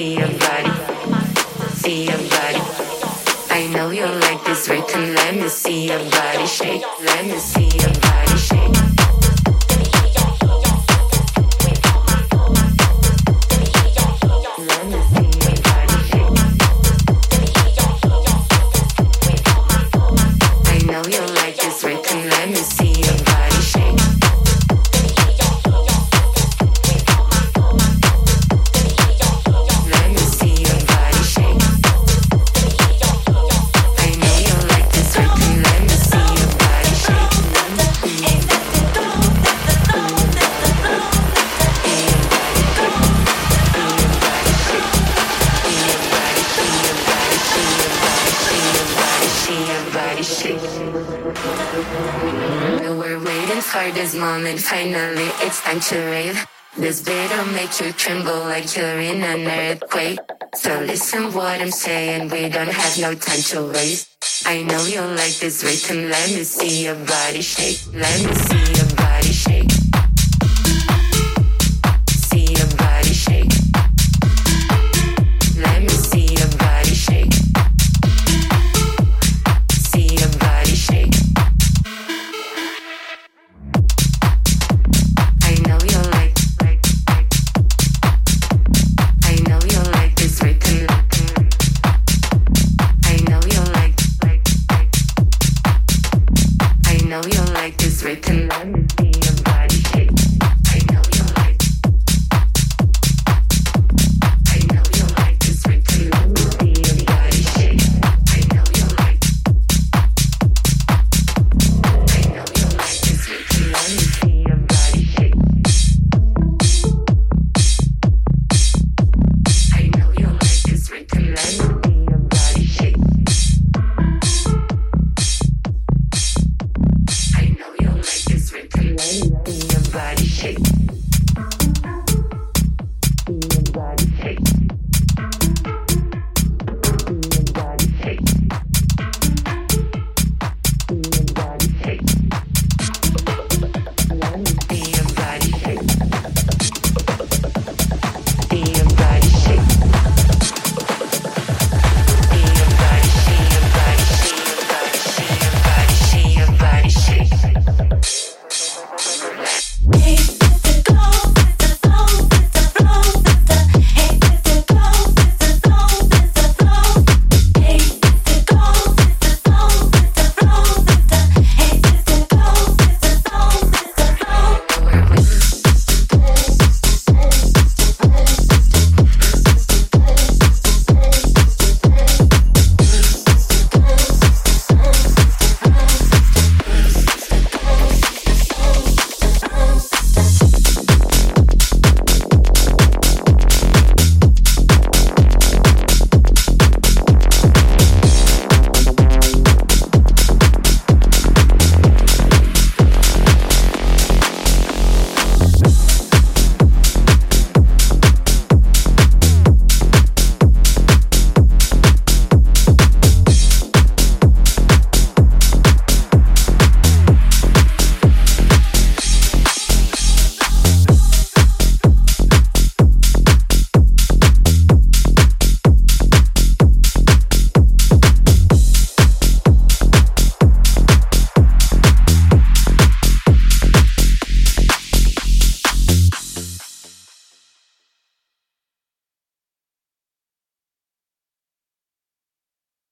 [0.00, 0.70] see body,
[1.74, 2.62] see body.
[3.50, 5.14] I know you like this rhythm.
[5.14, 6.82] Let me see your body shake.
[7.02, 8.89] Let me see your body shake.
[55.70, 56.46] Time to rave.
[56.76, 60.18] This beat'll make you tremble like you're in an earthquake.
[60.54, 64.08] So listen what I'm saying, we don't have no time to waste.
[64.46, 67.78] I know you like this rhythm, let me see your body shake.
[67.94, 68.89] Let me see your.